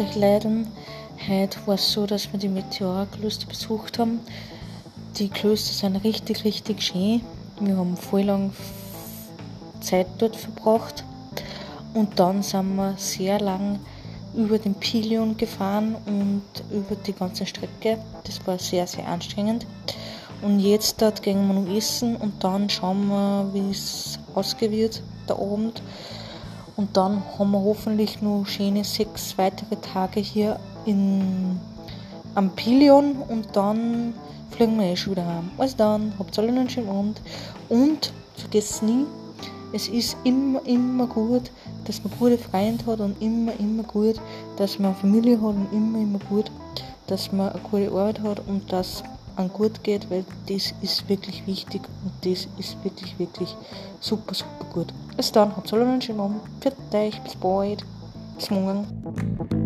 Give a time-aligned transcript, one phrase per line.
[0.00, 0.68] euch Leiden.
[1.28, 4.20] Heute war es so, dass wir die Meteorklöster besucht haben.
[5.16, 7.22] Die Klöster sind richtig, richtig schön.
[7.58, 8.52] Wir haben voll lang
[9.80, 11.04] Zeit dort verbracht.
[11.94, 13.80] Und dann sind wir sehr lang
[14.34, 17.98] über den Pilion gefahren und über die ganze Strecke.
[18.24, 19.66] Das war sehr, sehr anstrengend.
[20.42, 25.36] Und jetzt dort gehen wir noch essen und dann schauen wir, wie es ausgeht der
[25.36, 25.82] Abend.
[26.78, 31.58] Und dann haben wir hoffentlich noch schöne sechs weitere Tage hier in,
[32.36, 34.14] am Pilion und dann
[34.52, 35.50] fliegen wir eh schon wieder heim.
[35.58, 37.20] Also dann, habt alle einen schönen Abend
[37.68, 39.06] und vergesst nie,
[39.72, 41.50] es ist immer, immer gut,
[41.84, 44.20] dass man gute Freunde hat und immer, immer gut,
[44.56, 46.48] dass man Familie hat und immer, immer gut,
[47.08, 49.02] dass man eine gute Arbeit hat und dass
[49.38, 53.54] an gut geht, weil das ist wirklich wichtig und das ist wirklich, wirklich
[54.00, 54.92] super, super gut.
[55.16, 56.40] Bis dann, habt alle einen schönen Abend.
[56.60, 57.84] Für euch, bis bald,
[58.36, 59.57] bis morgen.